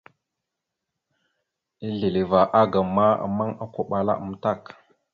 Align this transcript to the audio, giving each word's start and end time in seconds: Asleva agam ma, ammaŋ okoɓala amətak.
Asleva 1.85 2.39
agam 2.61 2.87
ma, 2.95 3.07
ammaŋ 3.25 3.49
okoɓala 3.63 4.13
amətak. 4.21 4.61